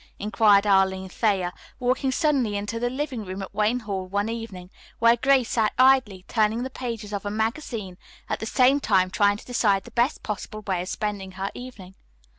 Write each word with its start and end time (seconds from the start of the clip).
inquired 0.17 0.65
Arline 0.65 1.09
Thayer, 1.09 1.53
walking 1.79 2.11
suddenly 2.11 2.55
into 2.57 2.79
the 2.79 2.89
living 2.89 3.23
room 3.23 3.43
at 3.43 3.53
Wayne 3.53 3.81
Hall 3.81 4.07
one 4.07 4.29
evening, 4.29 4.71
where 4.97 5.15
Grace 5.15 5.51
sat 5.51 5.73
idly 5.77 6.25
turning 6.27 6.63
the 6.63 6.71
pages 6.71 7.13
of 7.13 7.23
a 7.23 7.29
magazine, 7.29 7.99
at 8.27 8.39
the 8.39 8.47
same 8.47 8.79
time 8.79 9.11
trying 9.11 9.37
to 9.37 9.45
decide 9.45 9.83
the 9.83 9.91
best 9.91 10.23
possible 10.23 10.61
way 10.63 10.81
of 10.81 10.89
spending 10.89 11.33
her 11.33 11.51
evening. 11.53 11.93